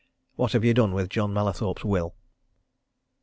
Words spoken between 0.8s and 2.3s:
with John Mallathorpe's will?"